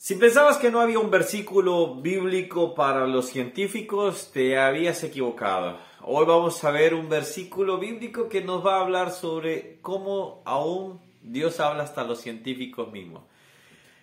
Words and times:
Si 0.00 0.14
pensabas 0.14 0.58
que 0.58 0.70
no 0.70 0.78
había 0.80 1.00
un 1.00 1.10
versículo 1.10 1.96
bíblico 1.96 2.72
para 2.76 3.04
los 3.04 3.26
científicos, 3.26 4.30
te 4.32 4.56
habías 4.56 5.02
equivocado. 5.02 5.76
Hoy 6.02 6.24
vamos 6.24 6.62
a 6.62 6.70
ver 6.70 6.94
un 6.94 7.08
versículo 7.08 7.78
bíblico 7.78 8.28
que 8.28 8.40
nos 8.40 8.64
va 8.64 8.76
a 8.76 8.82
hablar 8.82 9.10
sobre 9.10 9.80
cómo 9.82 10.40
aún 10.44 11.00
Dios 11.20 11.58
habla 11.58 11.82
hasta 11.82 12.04
los 12.04 12.20
científicos 12.20 12.92
mismos. 12.92 13.24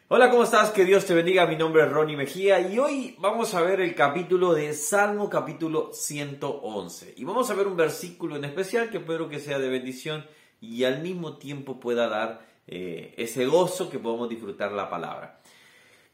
Hola, 0.09 0.29
¿cómo 0.29 0.43
estás? 0.43 0.71
Que 0.71 0.83
Dios 0.83 1.05
te 1.05 1.13
bendiga. 1.13 1.47
Mi 1.47 1.55
nombre 1.55 1.83
es 1.83 1.89
Ronnie 1.89 2.17
Mejía 2.17 2.59
y 2.59 2.77
hoy 2.77 3.15
vamos 3.19 3.53
a 3.53 3.61
ver 3.61 3.79
el 3.79 3.95
capítulo 3.95 4.53
de 4.53 4.73
Salmo 4.73 5.29
capítulo 5.29 5.91
111. 5.93 7.13
Y 7.15 7.23
vamos 7.23 7.49
a 7.49 7.53
ver 7.53 7.67
un 7.67 7.77
versículo 7.77 8.35
en 8.35 8.43
especial 8.43 8.89
que 8.89 8.97
espero 8.97 9.29
que 9.29 9.39
sea 9.39 9.59
de 9.59 9.69
bendición 9.69 10.25
y 10.59 10.83
al 10.83 11.01
mismo 11.01 11.37
tiempo 11.37 11.79
pueda 11.79 12.09
dar 12.09 12.45
eh, 12.67 13.13
ese 13.15 13.45
gozo 13.45 13.89
que 13.89 13.99
podemos 13.99 14.27
disfrutar 14.27 14.73
la 14.73 14.89
palabra. 14.89 15.39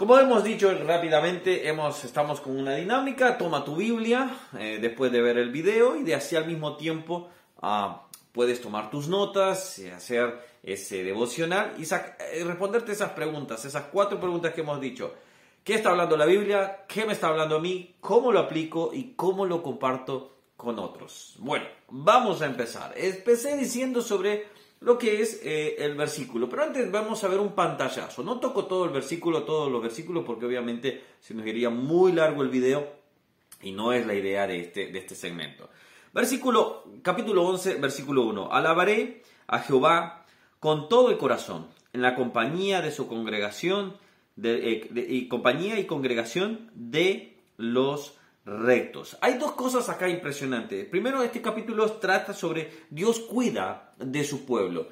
Como 0.02 0.18
hemos 0.18 0.44
dicho 0.44 0.74
rápidamente, 0.84 1.72
estamos 2.04 2.42
con 2.42 2.60
una 2.60 2.74
dinámica, 2.74 3.38
toma 3.38 3.64
tu 3.64 3.76
Biblia 3.76 4.36
eh, 4.58 4.80
después 4.82 5.12
de 5.12 5.22
ver 5.22 5.38
el 5.38 5.52
video 5.52 5.96
y 5.96 6.02
de 6.02 6.16
así 6.16 6.36
al 6.36 6.48
mismo 6.48 6.76
tiempo 6.76 7.30
ah, 7.62 8.08
puedes 8.32 8.60
tomar 8.62 8.90
tus 8.90 9.08
notas, 9.08 9.78
eh, 9.78 9.92
hacer 9.92 10.44
ese 10.64 11.04
devocional 11.04 11.76
y 11.78 11.84
eh, 11.84 12.44
responderte 12.44 12.94
esas 12.94 13.12
preguntas, 13.12 13.64
esas 13.64 13.90
cuatro 13.92 14.20
preguntas 14.20 14.56
que 14.56 14.62
hemos 14.62 14.82
dicho. 14.82 15.14
¿Qué 15.64 15.76
está 15.76 15.92
hablando 15.92 16.18
la 16.18 16.26
Biblia? 16.26 16.84
¿Qué 16.88 17.06
me 17.06 17.14
está 17.14 17.28
hablando 17.28 17.58
a 17.58 17.60
mí? 17.60 17.98
¿Cómo 18.02 18.32
lo 18.32 18.40
aplico? 18.40 18.90
¿Y 18.92 19.14
cómo 19.14 19.46
lo 19.46 19.62
comparto 19.62 20.34
con 20.58 20.80
otros? 20.80 21.36
Bueno, 21.38 21.68
vamos 21.90 22.42
a 22.42 22.48
empezar. 22.48 22.92
Empecé 22.98 23.56
diciendo 23.56 24.02
sobre 24.02 24.48
lo 24.82 24.98
que 24.98 25.22
es 25.22 25.42
eh, 25.44 25.76
el 25.80 25.96
versículo. 25.96 26.50
Pero 26.50 26.64
antes 26.64 26.92
vamos 26.92 27.24
a 27.24 27.28
ver 27.28 27.40
un 27.40 27.54
pantallazo. 27.54 28.24
No 28.24 28.40
toco 28.40 28.66
todo 28.66 28.86
el 28.86 28.92
versículo, 28.92 29.44
todos 29.44 29.72
los 29.72 29.82
versículos, 29.82 30.24
porque 30.26 30.46
obviamente 30.46 31.04
se 31.20 31.34
nos 31.34 31.46
iría 31.46 31.70
muy 31.70 32.12
largo 32.12 32.42
el 32.42 32.50
video 32.50 32.88
y 33.62 33.72
no 33.72 33.94
es 33.94 34.06
la 34.06 34.16
idea 34.16 34.48
de 34.48 34.60
este, 34.60 34.88
de 34.88 35.00
este 35.00 35.16
segmento. 35.16 35.70
Versículo, 36.14 36.84
capítulo 37.04 37.44
11, 37.44 37.76
versículo 37.76 38.24
1. 38.24 38.52
Alabaré 38.52 39.24
a 39.48 39.60
Jehová 39.60 40.26
con 40.60 40.90
todo 40.90 41.10
el 41.10 41.18
corazón, 41.18 41.68
en 41.94 42.02
la 42.02 42.16
compañía 42.16 42.82
de 42.82 42.92
su 42.92 43.08
congregación, 43.08 43.98
eh, 44.44 44.90
y 45.10 45.28
compañía 45.28 45.80
y 45.80 45.86
congregación 45.86 46.72
de 46.74 47.38
los 47.58 48.18
rectos. 48.46 49.18
Hay 49.22 49.38
dos 49.38 49.54
cosas 49.54 49.90
acá 49.90 50.10
impresionantes. 50.10 50.86
Primero, 50.88 51.24
este 51.24 51.42
capítulo 51.42 51.90
trata 51.94 52.34
sobre 52.34 52.72
Dios 52.90 53.20
cuida 53.20 53.94
de 53.98 54.24
su 54.24 54.46
pueblo. 54.46 54.88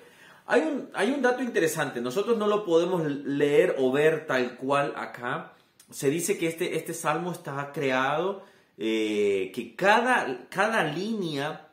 Hay 0.45 0.61
un, 0.61 0.89
hay 0.93 1.11
un 1.11 1.21
dato 1.21 1.43
interesante, 1.43 2.01
nosotros 2.01 2.37
no 2.37 2.47
lo 2.47 2.65
podemos 2.65 3.03
leer 3.05 3.75
o 3.77 3.91
ver 3.91 4.25
tal 4.25 4.55
cual 4.55 4.93
acá. 4.95 5.53
Se 5.91 6.09
dice 6.09 6.37
que 6.37 6.47
este, 6.47 6.75
este 6.75 6.93
salmo 6.93 7.31
está 7.31 7.71
creado, 7.71 8.43
eh, 8.77 9.51
que 9.53 9.75
cada, 9.75 10.47
cada 10.49 10.83
línea 10.83 11.67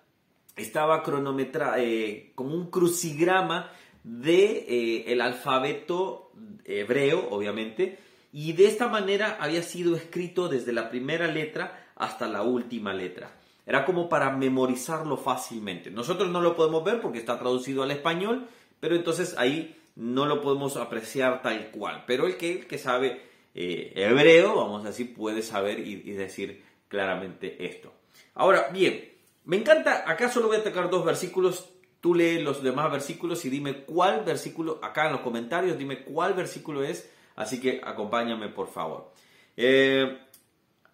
estaba 0.57 1.03
cronometrada 1.03 1.79
eh, 1.79 2.33
como 2.35 2.55
un 2.55 2.71
crucigrama 2.71 3.71
de 4.03 4.67
eh, 4.69 5.05
el 5.13 5.21
alfabeto 5.21 6.33
hebreo, 6.65 7.29
obviamente, 7.31 7.99
y 8.39 8.53
de 8.53 8.67
esta 8.67 8.87
manera 8.87 9.39
había 9.41 9.63
sido 9.63 9.97
escrito 9.97 10.51
desde 10.51 10.75
la 10.75 10.91
primera 10.91 11.27
letra 11.27 11.89
hasta 11.97 12.29
la 12.29 12.43
última 12.43 12.93
letra. 12.93 13.31
Era 13.65 13.87
como 13.87 14.11
para 14.11 14.31
memorizarlo 14.31 15.17
fácilmente. 15.17 15.91
Nosotros 15.91 16.29
no 16.29 16.43
lo 16.43 16.55
podemos 16.55 16.85
ver 16.85 17.01
porque 17.01 17.17
está 17.17 17.39
traducido 17.39 17.83
al 17.83 17.93
español, 17.93 18.47
pero 18.79 18.95
entonces 18.95 19.35
ahí 19.39 19.75
no 19.95 20.27
lo 20.27 20.43
podemos 20.43 20.77
apreciar 20.77 21.41
tal 21.41 21.71
cual. 21.71 22.05
Pero 22.07 22.27
el 22.27 22.37
que, 22.37 22.67
que 22.67 22.77
sabe 22.77 23.23
eh, 23.55 23.95
hebreo, 23.97 24.55
vamos 24.55 24.85
a 24.85 24.89
decir, 24.89 25.15
puede 25.15 25.41
saber 25.41 25.81
y, 25.81 25.93
y 26.05 26.11
decir 26.11 26.63
claramente 26.89 27.65
esto. 27.65 27.91
Ahora, 28.35 28.69
bien, 28.71 29.13
me 29.47 29.57
encanta, 29.57 30.05
acá 30.07 30.29
solo 30.29 30.49
voy 30.49 30.59
a 30.59 30.63
tocar 30.63 30.91
dos 30.91 31.07
versículos, 31.07 31.71
tú 32.03 32.15
lee 32.15 32.43
los 32.43 32.63
demás 32.63 32.93
versículos 32.93 33.47
y 33.47 33.49
dime 33.49 33.85
cuál 33.85 34.27
versículo, 34.27 34.79
acá 34.83 35.07
en 35.07 35.13
los 35.13 35.23
comentarios, 35.23 35.79
dime 35.79 36.05
cuál 36.05 36.35
versículo 36.35 36.85
es 36.85 37.16
Así 37.37 37.61
que 37.61 37.81
acompáñame 37.85 38.49
por 38.49 38.69
favor. 38.69 39.13
Eh, 39.57 40.19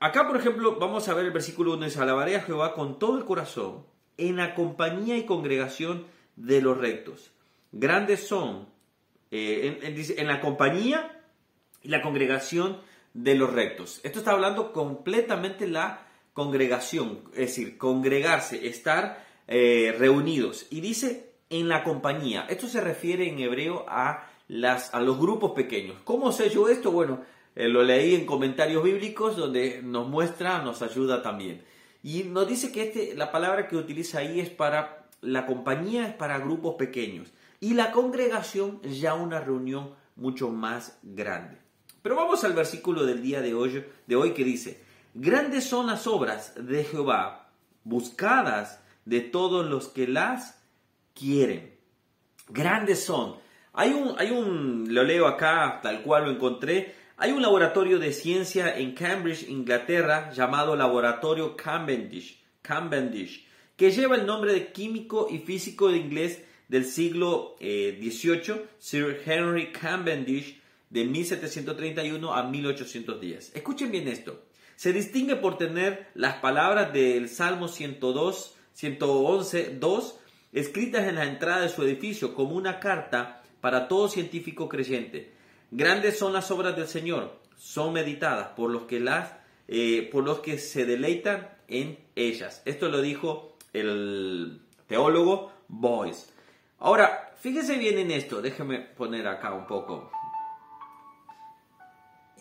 acá, 0.00 0.26
por 0.26 0.36
ejemplo, 0.36 0.76
vamos 0.78 1.08
a 1.08 1.14
ver 1.14 1.24
el 1.24 1.30
versículo 1.30 1.74
1. 1.74 1.86
Dice, 1.86 2.00
alabaré 2.00 2.36
a 2.36 2.42
Jehová 2.42 2.74
con 2.74 2.98
todo 2.98 3.16
el 3.16 3.24
corazón, 3.24 3.86
en 4.18 4.36
la 4.36 4.54
compañía 4.54 5.16
y 5.16 5.24
congregación 5.24 6.06
de 6.36 6.60
los 6.60 6.76
rectos. 6.76 7.32
Grandes 7.70 8.26
son, 8.26 8.68
eh, 9.30 9.78
en, 10.16 10.26
la 10.26 10.40
compañía 10.40 11.22
y 11.80 11.88
la 11.88 12.02
congregación 12.02 12.80
de 13.14 13.34
los 13.34 13.52
rectos. 13.52 14.00
Esto 14.02 14.18
está 14.18 14.32
hablando 14.32 14.72
completamente 14.72 15.66
la 15.66 16.06
congregación, 16.32 17.20
es 17.32 17.38
decir, 17.38 17.78
congregarse, 17.78 18.66
estar 18.66 19.24
eh, 19.46 19.94
reunidos. 19.98 20.66
Y 20.70 20.80
dice 20.80 21.32
en 21.50 21.68
la 21.68 21.84
compañía. 21.84 22.46
Esto 22.48 22.66
se 22.66 22.80
refiere 22.80 23.28
en 23.28 23.38
hebreo 23.38 23.84
a 23.86 24.26
a 24.92 25.00
los 25.00 25.18
grupos 25.18 25.52
pequeños. 25.52 25.96
¿Cómo 26.04 26.32
sé 26.32 26.50
yo 26.50 26.68
esto? 26.68 26.90
Bueno, 26.90 27.20
eh, 27.54 27.68
lo 27.68 27.82
leí 27.82 28.14
en 28.14 28.26
comentarios 28.26 28.82
bíblicos 28.82 29.36
donde 29.36 29.80
nos 29.82 30.08
muestra, 30.08 30.62
nos 30.62 30.82
ayuda 30.82 31.22
también. 31.22 31.64
Y 32.02 32.24
nos 32.24 32.48
dice 32.48 32.72
que 32.72 32.82
este, 32.82 33.14
la 33.14 33.30
palabra 33.30 33.68
que 33.68 33.76
utiliza 33.76 34.18
ahí 34.18 34.40
es 34.40 34.50
para, 34.50 35.06
la 35.20 35.46
compañía 35.46 36.08
es 36.08 36.14
para 36.14 36.38
grupos 36.38 36.74
pequeños 36.74 37.32
y 37.60 37.74
la 37.74 37.92
congregación 37.92 38.82
ya 38.82 39.14
una 39.14 39.40
reunión 39.40 39.94
mucho 40.16 40.50
más 40.50 40.98
grande. 41.02 41.58
Pero 42.02 42.16
vamos 42.16 42.42
al 42.44 42.52
versículo 42.52 43.04
del 43.06 43.22
día 43.22 43.40
de 43.40 43.54
hoy, 43.54 43.84
de 44.06 44.16
hoy 44.16 44.32
que 44.34 44.44
dice, 44.44 44.82
grandes 45.14 45.64
son 45.64 45.86
las 45.86 46.06
obras 46.06 46.54
de 46.56 46.82
Jehová, 46.84 47.50
buscadas 47.84 48.80
de 49.04 49.20
todos 49.20 49.64
los 49.64 49.88
que 49.88 50.08
las 50.08 50.60
quieren. 51.14 51.78
Grandes 52.48 53.04
son. 53.04 53.36
Hay 53.72 53.90
un, 53.90 54.14
hay 54.18 54.30
un, 54.30 54.86
lo 54.94 55.02
leo 55.02 55.26
acá, 55.26 55.80
tal 55.82 56.02
cual 56.02 56.24
lo 56.24 56.30
encontré, 56.30 56.94
hay 57.16 57.32
un 57.32 57.42
laboratorio 57.42 57.98
de 57.98 58.12
ciencia 58.12 58.76
en 58.76 58.94
Cambridge, 58.94 59.48
Inglaterra, 59.48 60.30
llamado 60.32 60.76
Laboratorio 60.76 61.56
Cavendish, 61.56 62.42
Cavendish 62.60 63.46
que 63.76 63.90
lleva 63.90 64.16
el 64.16 64.26
nombre 64.26 64.52
de 64.52 64.72
químico 64.72 65.26
y 65.30 65.38
físico 65.38 65.90
de 65.90 65.98
inglés 65.98 66.44
del 66.68 66.84
siglo 66.84 67.56
XVIII, 67.58 68.52
eh, 68.52 68.66
Sir 68.78 69.22
Henry 69.26 69.72
Cavendish, 69.72 70.60
de 70.88 71.04
1731 71.04 72.32
a 72.32 72.44
1810. 72.44 73.56
Escuchen 73.56 73.90
bien 73.90 74.08
esto. 74.08 74.44
Se 74.76 74.92
distingue 74.92 75.36
por 75.36 75.58
tener 75.58 76.08
las 76.14 76.36
palabras 76.36 76.92
del 76.92 77.28
Salmo 77.28 77.66
102, 77.66 78.54
111, 78.74 79.78
2, 79.80 80.18
escritas 80.52 81.08
en 81.08 81.16
la 81.16 81.24
entrada 81.24 81.62
de 81.62 81.68
su 81.68 81.82
edificio 81.82 82.34
como 82.34 82.54
una 82.54 82.78
carta 82.78 83.41
para 83.62 83.88
todo 83.88 84.08
científico 84.08 84.68
creyente. 84.68 85.32
Grandes 85.70 86.18
son 86.18 86.34
las 86.34 86.50
obras 86.50 86.76
del 86.76 86.88
Señor, 86.88 87.38
son 87.56 87.94
meditadas 87.94 88.48
por 88.48 88.70
los 88.70 88.82
que 88.82 89.00
las 89.00 89.32
eh, 89.68 90.08
por 90.12 90.24
los 90.24 90.40
que 90.40 90.58
se 90.58 90.84
deleitan 90.84 91.48
en 91.68 91.98
ellas. 92.14 92.60
Esto 92.66 92.90
lo 92.90 93.00
dijo 93.00 93.56
el 93.72 94.60
teólogo 94.86 95.52
Boyce. 95.68 96.26
Ahora, 96.80 97.32
fíjese 97.40 97.78
bien 97.78 97.98
en 97.98 98.10
esto, 98.10 98.42
déjeme 98.42 98.80
poner 98.80 99.26
acá 99.26 99.54
un 99.54 99.66
poco. 99.66 100.10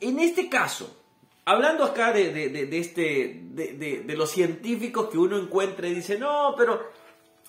En 0.02 0.20
este 0.20 0.50
caso, 0.50 1.04
hablando 1.46 1.86
acá 1.86 2.12
de, 2.12 2.34
de, 2.50 2.78
este, 2.78 3.42
de, 3.54 4.16
los 4.18 4.32
científicos 4.32 5.10
que 5.10 5.20
uno 5.20 5.38
encuentra 5.38 5.88
y 5.88 5.94
dice, 5.94 6.18
no, 6.18 6.56
pero 6.58 6.82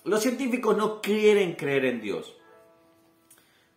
los 0.03 0.21
científicos 0.21 0.77
no 0.77 1.01
quieren 1.01 1.53
creer 1.55 1.85
en 1.85 1.99
Dios. 1.99 2.35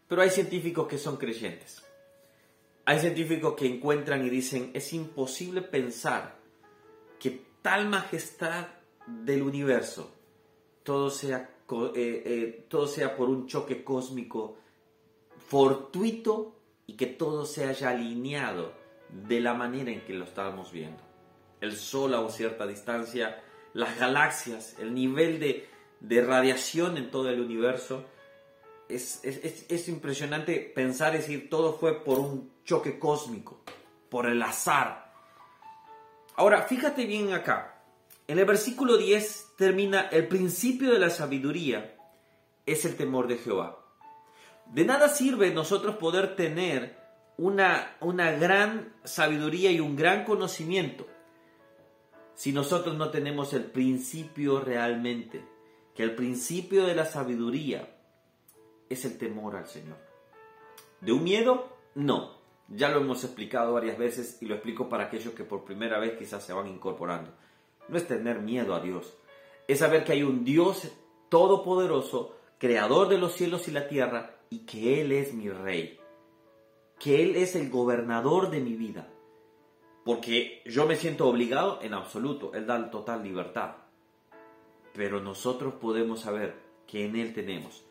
Pero 0.09 0.23
hay 0.23 0.31
científicos 0.31 0.87
que 0.87 0.99
son 0.99 1.17
creyentes. 1.17 1.83
Hay 2.85 3.01
científicos 3.01 3.55
que 3.55 3.67
encuentran 3.67 4.25
y 4.25 4.31
dicen, 4.31 4.71
es 4.73 4.93
imposible 4.93 5.63
pensar 5.63 6.37
que 7.19 7.43
tal 7.63 7.89
majestad 7.89 8.69
del 9.07 9.43
universo, 9.43 10.13
todo 10.85 11.11
sea, 11.11 11.51
eh, 11.71 11.93
eh, 11.95 12.67
todo 12.69 12.87
sea 12.87 13.17
por 13.17 13.29
un 13.29 13.49
choque 13.49 13.83
cósmico 13.83 14.57
fortuito 15.49 16.55
y 16.87 16.95
que 16.95 17.07
todo 17.07 17.45
se 17.45 17.67
haya 17.67 17.91
alineado 17.91 18.73
de 19.11 19.41
la 19.41 19.55
manera 19.55 19.91
en 19.91 20.03
que 20.03 20.15
lo 20.15 20.25
estamos 20.25 20.73
viendo. 20.73 21.03
El 21.61 21.77
Sol 21.77 22.15
a 22.15 22.21
una 22.21 22.31
cierta 22.31 22.67
distancia, 22.67 23.43
las 23.73 23.99
galaxias, 23.99 24.79
el 24.79 24.95
nivel 24.95 25.41
de, 25.41 25.69
de 26.01 26.23
radiación 26.23 26.97
en 26.97 27.11
todo 27.11 27.31
el 27.31 27.41
universo, 27.41 28.05
es, 28.89 29.89
impresionante 29.89 30.73
pensar, 30.75 31.15
es 31.15 31.23
decir, 31.23 31.51
todo 31.51 31.75
fue 31.75 32.05
por 32.05 32.19
un 32.19 32.53
choque 32.65 32.99
cósmico, 32.99 33.63
por 34.09 34.27
el 34.27 34.41
azar. 34.43 35.13
Ahora, 36.37 36.63
fíjate 36.63 37.07
bien 37.07 37.33
acá. 37.33 37.83
En 38.29 38.39
el 38.39 38.45
versículo 38.45 38.97
10 38.97 39.53
termina, 39.57 40.03
el 40.09 40.29
principio 40.29 40.93
de 40.93 40.99
la 40.99 41.11
sabiduría 41.11 41.97
es 42.65 42.85
el 42.85 42.97
temor 42.97 43.29
de 43.29 43.39
Jehová. 43.39 43.79
De 44.67 44.85
nada 44.85 45.09
sirve 45.09 45.53
nosotros 45.53 45.97
poder 45.97 46.35
tener 46.35 46.99
una, 47.37 47.97
una 48.01 48.33
gran 48.33 48.95
sabiduría 49.05 49.71
y 49.71 49.81
un 49.81 49.95
gran 49.95 50.25
conocimiento 50.25 51.07
si 52.37 52.53
nosotros 52.53 52.97
no 52.97 53.11
tenemos 53.11 53.55
el 53.55 53.65
principio 53.65 54.61
realmente, 54.61 55.43
que 55.95 56.03
el 56.03 56.15
principio 56.15 56.85
de 56.87 56.95
la 56.95 57.07
sabiduría 57.07 57.96
es 58.89 59.05
el 59.05 59.19
temor 59.19 59.57
al 59.57 59.67
Señor. 59.67 59.99
¿De 61.01 61.13
un 61.13 61.25
miedo? 61.25 61.69
No. 61.95 62.37
Ya 62.69 62.89
lo 62.89 63.01
hemos 63.01 63.23
explicado 63.23 63.75
varias 63.75 63.97
veces 63.97 64.39
y 64.41 64.47
lo 64.47 64.55
explico 64.55 64.89
para 64.89 65.05
aquellos 65.05 65.35
que 65.35 65.45
por 65.45 65.65
primera 65.65 65.99
vez 65.99 66.19
quizás 66.19 66.45
se 66.45 66.53
van 66.53 66.67
incorporando. 66.67 67.31
No 67.89 67.97
es 67.97 68.09
tener 68.09 68.41
miedo 68.41 68.75
a 68.75 68.81
Dios, 68.81 69.17
es 69.69 69.79
saber 69.79 70.05
que 70.05 70.13
hay 70.13 70.23
un 70.25 70.45
Dios 70.45 70.91
todopoderoso, 71.29 72.37
creador 72.59 73.09
de 73.09 73.19
los 73.19 73.35
cielos 73.35 73.69
y 73.69 73.71
la 73.71 73.87
tierra, 73.87 74.37
y 74.51 74.61
que 74.61 75.01
Él 75.01 75.13
es 75.13 75.33
mi 75.35 75.49
rey, 75.49 76.01
que 76.99 77.23
Él 77.23 77.37
es 77.37 77.55
el 77.55 77.71
gobernador 77.71 78.51
de 78.51 78.61
mi 78.61 78.75
vida, 78.75 79.09
porque 80.05 80.63
yo 80.67 80.87
me 80.87 80.97
siento 80.97 81.29
obligado 81.29 81.81
en 81.83 81.95
absoluto, 81.95 82.53
Él 82.55 82.67
da 82.67 82.91
total 82.91 83.23
libertad, 83.23 83.77
pero 84.93 85.21
nosotros 85.21 85.75
podemos 85.75 86.21
saber 86.21 86.55
que 86.87 87.05
en 87.05 87.17
Él 87.17 87.33
tenemos. 87.33 87.86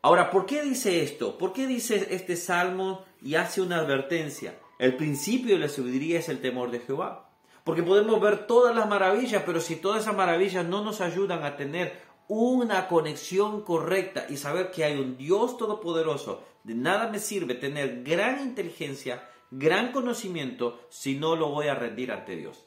Ahora, 0.00 0.30
¿por 0.30 0.46
qué 0.46 0.62
dice 0.62 1.02
esto? 1.02 1.36
¿Por 1.36 1.52
qué 1.52 1.66
dice 1.66 2.08
este 2.10 2.36
salmo 2.36 3.04
y 3.20 3.34
hace 3.34 3.60
una 3.60 3.78
advertencia? 3.78 4.56
El 4.78 4.96
principio 4.96 5.54
de 5.54 5.60
la 5.60 5.68
sabiduría 5.68 6.20
es 6.20 6.28
el 6.28 6.40
temor 6.40 6.70
de 6.70 6.78
Jehová. 6.78 7.30
Porque 7.64 7.82
podemos 7.82 8.20
ver 8.20 8.46
todas 8.46 8.74
las 8.76 8.88
maravillas, 8.88 9.42
pero 9.44 9.60
si 9.60 9.76
todas 9.76 10.02
esas 10.02 10.16
maravillas 10.16 10.64
no 10.64 10.84
nos 10.84 11.00
ayudan 11.00 11.42
a 11.42 11.56
tener 11.56 12.00
una 12.28 12.86
conexión 12.86 13.62
correcta 13.62 14.26
y 14.28 14.36
saber 14.36 14.70
que 14.70 14.84
hay 14.84 15.00
un 15.00 15.16
Dios 15.16 15.56
todopoderoso, 15.56 16.44
de 16.62 16.74
nada 16.74 17.08
me 17.08 17.18
sirve 17.18 17.54
tener 17.54 18.04
gran 18.04 18.40
inteligencia, 18.40 19.28
gran 19.50 19.90
conocimiento, 19.90 20.80
si 20.90 21.16
no 21.16 21.34
lo 21.34 21.50
voy 21.50 21.66
a 21.66 21.74
rendir 21.74 22.12
ante 22.12 22.36
Dios, 22.36 22.64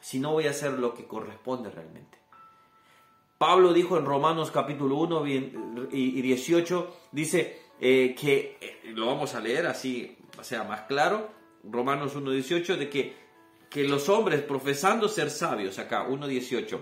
si 0.00 0.20
no 0.20 0.32
voy 0.32 0.46
a 0.46 0.50
hacer 0.50 0.72
lo 0.72 0.94
que 0.94 1.06
corresponde 1.06 1.70
realmente. 1.70 2.18
Pablo 3.38 3.74
dijo 3.74 3.98
en 3.98 4.06
Romanos 4.06 4.50
capítulo 4.50 4.96
1 4.96 5.26
y 5.92 6.22
18, 6.22 6.96
dice 7.12 7.60
eh, 7.78 8.14
que, 8.18 8.56
eh, 8.60 8.80
lo 8.94 9.06
vamos 9.06 9.34
a 9.34 9.40
leer 9.40 9.66
así, 9.66 10.16
sea 10.40 10.64
más 10.64 10.82
claro, 10.82 11.30
Romanos 11.62 12.16
1, 12.16 12.30
18, 12.30 12.76
de 12.78 12.88
que, 12.88 13.14
que 13.68 13.86
los 13.86 14.08
hombres 14.08 14.40
profesando 14.40 15.08
ser 15.08 15.28
sabios, 15.28 15.78
acá 15.78 16.06
1, 16.08 16.26
18, 16.26 16.80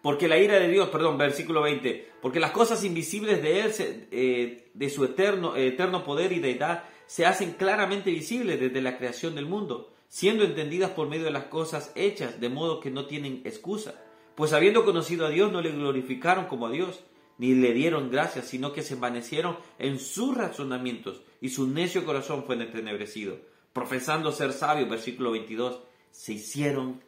porque 0.00 0.28
la 0.28 0.38
ira 0.38 0.58
de 0.58 0.68
Dios, 0.68 0.88
perdón, 0.88 1.18
versículo 1.18 1.60
20, 1.60 2.12
porque 2.22 2.40
las 2.40 2.52
cosas 2.52 2.82
invisibles 2.84 3.42
de 3.42 3.60
Él, 3.60 3.72
eh, 4.10 4.70
de 4.72 4.90
su 4.90 5.04
eterno, 5.04 5.54
eterno 5.54 6.02
poder 6.02 6.32
y 6.32 6.38
deidad, 6.38 6.84
se 7.04 7.26
hacen 7.26 7.52
claramente 7.52 8.10
visibles 8.10 8.58
desde 8.58 8.80
la 8.80 8.96
creación 8.96 9.34
del 9.34 9.44
mundo, 9.44 9.92
siendo 10.08 10.44
entendidas 10.44 10.92
por 10.92 11.08
medio 11.08 11.24
de 11.24 11.30
las 11.30 11.44
cosas 11.44 11.92
hechas, 11.94 12.40
de 12.40 12.48
modo 12.48 12.80
que 12.80 12.90
no 12.90 13.04
tienen 13.06 13.42
excusa. 13.44 14.05
Pues 14.36 14.52
habiendo 14.52 14.84
conocido 14.84 15.26
a 15.26 15.30
Dios, 15.30 15.50
no 15.50 15.60
le 15.60 15.72
glorificaron 15.72 16.46
como 16.46 16.66
a 16.66 16.70
Dios, 16.70 17.00
ni 17.38 17.54
le 17.54 17.72
dieron 17.72 18.10
gracias, 18.10 18.46
sino 18.46 18.72
que 18.72 18.82
se 18.82 18.94
envanecieron 18.94 19.58
en 19.78 19.98
sus 19.98 20.36
razonamientos, 20.36 21.22
y 21.40 21.48
su 21.48 21.66
necio 21.66 22.04
corazón 22.04 22.44
fue 22.44 22.56
entenebrecido. 22.56 23.38
Profesando 23.72 24.32
ser 24.32 24.52
sabios, 24.52 24.88
versículo 24.88 25.32
22, 25.32 25.80
se 26.10 26.34
hicieron 26.34 27.02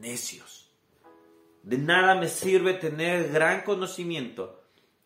necios 0.00 0.68
de 1.68 1.76
nada 1.76 2.14
me 2.14 2.28
sirve 2.28 2.72
tener 2.74 3.30
gran 3.30 3.62
conocimiento 3.62 4.62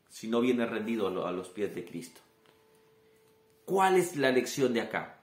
si 0.09 0.29
no 0.29 0.41
viene 0.41 0.65
rendido 0.65 1.27
a 1.27 1.33
los 1.33 1.49
pies 1.49 1.75
de 1.75 1.85
Cristo. 1.85 2.21
¿Cuál 3.65 3.97
es 3.97 4.17
la 4.17 4.31
lección 4.31 4.73
de 4.73 4.83
acá? 4.83 5.22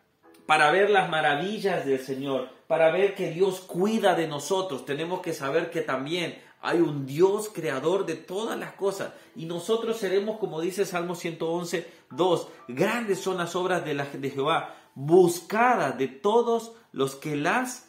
Para 0.49 0.71
ver 0.71 0.89
las 0.89 1.11
maravillas 1.11 1.85
del 1.85 1.99
Señor, 1.99 2.49
para 2.65 2.91
ver 2.91 3.13
que 3.13 3.29
Dios 3.29 3.59
cuida 3.59 4.15
de 4.15 4.27
nosotros, 4.27 4.83
tenemos 4.83 5.21
que 5.21 5.31
saber 5.31 5.69
que 5.69 5.81
también 5.81 6.41
hay 6.59 6.79
un 6.79 7.05
Dios 7.05 7.51
creador 7.53 8.07
de 8.07 8.15
todas 8.15 8.57
las 8.57 8.73
cosas 8.73 9.13
y 9.35 9.45
nosotros 9.45 9.97
seremos, 9.97 10.39
como 10.39 10.59
dice 10.59 10.87
Salmo 10.87 11.13
111, 11.13 11.87
2, 12.09 12.47
grandes 12.69 13.19
son 13.19 13.37
las 13.37 13.55
obras 13.55 13.85
de, 13.85 13.93
la, 13.93 14.05
de 14.05 14.31
Jehová, 14.31 14.75
buscadas 14.95 15.99
de 15.99 16.07
todos 16.07 16.71
los 16.93 17.13
que 17.13 17.35
las, 17.35 17.87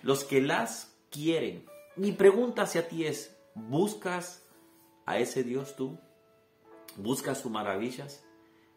los 0.00 0.24
que 0.24 0.40
las 0.40 0.94
quieren 1.10 1.66
mi 2.00 2.12
pregunta 2.12 2.62
hacia 2.62 2.88
ti 2.88 3.04
es, 3.04 3.36
¿buscas 3.54 4.42
a 5.04 5.18
ese 5.18 5.44
Dios 5.44 5.76
tú? 5.76 5.98
¿Buscas 6.96 7.42
sus 7.42 7.50
maravillas? 7.50 8.24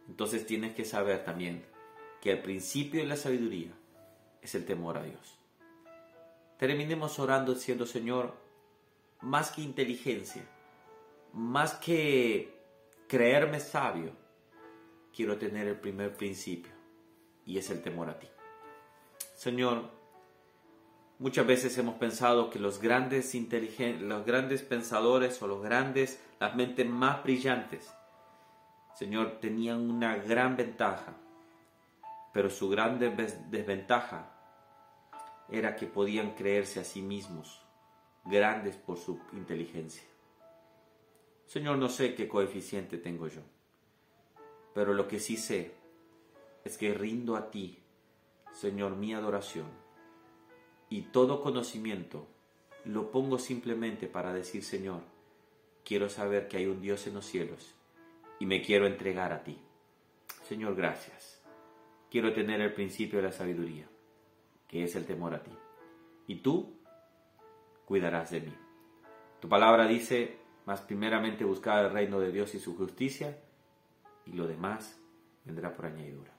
Entonces 0.10 0.46
tienes 0.46 0.76
que 0.76 0.84
saber 0.84 1.24
también 1.24 1.66
que 2.24 2.32
el 2.32 2.42
principio 2.42 3.02
de 3.02 3.06
la 3.06 3.18
sabiduría 3.18 3.74
es 4.42 4.56
el 4.56 4.66
temor 4.66 4.98
a 4.98 5.04
Dios. 5.04 5.38
Terminemos 6.58 7.20
orando 7.20 7.54
diciendo, 7.54 7.86
Señor, 7.86 8.34
más 9.20 9.52
que 9.52 9.62
inteligencia, 9.62 10.42
más 11.34 11.74
que 11.74 12.62
creerme 13.10 13.60
sabio, 13.60 14.14
quiero 15.14 15.38
tener 15.38 15.68
el 15.68 15.78
primer 15.78 16.16
principio 16.16 16.72
y 17.46 17.58
es 17.58 17.70
el 17.70 17.82
temor 17.82 18.10
a 18.10 18.18
ti. 18.18 18.28
Señor, 19.36 19.92
Muchas 21.20 21.46
veces 21.46 21.78
hemos 21.78 21.96
pensado 21.96 22.50
que 22.50 22.60
los 22.60 22.82
grandes, 22.82 23.34
los 24.02 24.26
grandes 24.26 24.62
pensadores 24.62 25.42
o 25.42 25.48
los 25.48 25.62
grandes, 25.62 26.22
las 26.40 26.56
mentes 26.56 26.90
más 26.90 27.24
brillantes, 27.24 27.94
Señor, 28.96 29.40
tenían 29.40 29.90
una 29.90 30.18
gran 30.18 30.58
ventaja, 30.58 31.16
pero 32.34 32.50
su 32.50 32.68
gran 32.68 33.00
desventaja 33.00 34.32
era 35.50 35.76
que 35.76 35.86
podían 35.86 36.32
creerse 36.32 36.80
a 36.80 36.84
sí 36.84 37.02
mismos 37.02 37.62
grandes 38.26 38.76
por 38.76 38.98
su 38.98 39.20
inteligencia. 39.34 40.04
Señor, 41.46 41.78
no 41.78 41.90
sé 41.90 42.16
qué 42.16 42.28
coeficiente 42.28 42.98
tengo 42.98 43.28
yo, 43.28 43.42
pero 44.74 44.94
lo 44.94 45.08
que 45.08 45.20
sí 45.20 45.38
sé 45.38 45.74
es 46.66 46.78
que 46.78 46.94
rindo 46.94 47.36
a 47.36 47.52
ti, 47.52 47.80
Señor, 48.54 48.96
mi 48.96 49.14
adoración 49.14 49.68
y 50.90 51.02
todo 51.02 51.42
conocimiento 51.42 52.28
lo 52.86 53.12
pongo 53.12 53.38
simplemente 53.38 54.08
para 54.08 54.34
decir, 54.34 54.64
Señor, 54.64 55.02
quiero 55.86 56.10
saber 56.10 56.48
que 56.48 56.58
hay 56.58 56.66
un 56.66 56.82
Dios 56.82 57.06
en 57.08 57.14
los 57.14 57.26
cielos 57.26 57.76
y 58.40 58.46
me 58.46 58.62
quiero 58.62 58.88
entregar 58.88 59.32
a 59.34 59.44
ti. 59.44 59.58
Señor, 60.48 60.76
gracias. 60.76 61.43
Quiero 62.14 62.32
tener 62.32 62.62
el 62.62 62.76
principio 62.76 63.18
de 63.18 63.26
la 63.26 63.32
sabiduría, 63.32 63.88
que 64.68 64.84
es 64.84 64.96
el 64.96 65.04
temor 65.04 65.34
a 65.34 65.42
ti. 65.42 65.50
Y 66.28 66.36
tú 66.36 66.78
cuidarás 67.86 68.30
de 68.30 68.42
mí. 68.42 68.54
Tu 69.40 69.50
palabra 69.50 69.88
dice, 69.88 70.38
más 70.68 70.82
primeramente 70.82 71.44
buscar 71.44 71.84
el 71.84 71.92
reino 71.92 72.20
de 72.20 72.32
Dios 72.32 72.54
y 72.54 72.60
su 72.60 72.78
justicia, 72.78 73.36
y 74.28 74.34
lo 74.34 74.46
demás 74.46 74.96
vendrá 75.44 75.74
por 75.74 75.88
añadidura. 75.88 76.30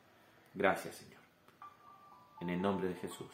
Gracias, 0.54 0.94
Señor. 0.94 1.20
En 2.40 2.50
el 2.50 2.62
nombre 2.62 2.90
de 2.90 2.94
Jesús. 2.94 3.32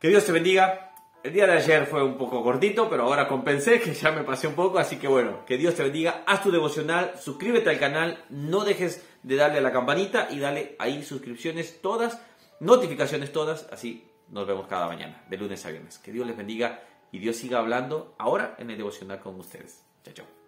Que 0.00 0.08
Dios 0.08 0.24
te 0.24 0.32
bendiga. 0.32 0.89
El 1.22 1.34
día 1.34 1.46
de 1.46 1.52
ayer 1.52 1.84
fue 1.84 2.02
un 2.02 2.16
poco 2.16 2.42
gordito, 2.42 2.88
pero 2.88 3.02
ahora 3.02 3.28
compensé 3.28 3.78
que 3.78 3.92
ya 3.92 4.10
me 4.10 4.24
pasé 4.24 4.46
un 4.46 4.54
poco, 4.54 4.78
así 4.78 4.96
que 4.96 5.06
bueno, 5.06 5.44
que 5.44 5.58
Dios 5.58 5.74
te 5.74 5.82
bendiga. 5.82 6.22
Haz 6.26 6.42
tu 6.42 6.50
devocional, 6.50 7.12
suscríbete 7.20 7.68
al 7.68 7.78
canal, 7.78 8.24
no 8.30 8.64
dejes 8.64 9.06
de 9.22 9.36
darle 9.36 9.58
a 9.58 9.60
la 9.60 9.70
campanita 9.70 10.28
y 10.30 10.38
dale 10.38 10.76
ahí 10.78 11.02
suscripciones 11.02 11.82
todas, 11.82 12.22
notificaciones 12.58 13.32
todas, 13.32 13.68
así 13.70 14.08
nos 14.30 14.46
vemos 14.46 14.66
cada 14.66 14.86
mañana, 14.86 15.22
de 15.28 15.36
lunes 15.36 15.64
a 15.66 15.70
viernes. 15.70 15.98
Que 15.98 16.10
Dios 16.10 16.26
les 16.26 16.38
bendiga 16.38 16.82
y 17.12 17.18
Dios 17.18 17.36
siga 17.36 17.58
hablando 17.58 18.14
ahora 18.18 18.54
en 18.58 18.70
el 18.70 18.78
devocional 18.78 19.20
con 19.20 19.38
ustedes. 19.38 19.84
Chao, 20.02 20.14
chao. 20.14 20.39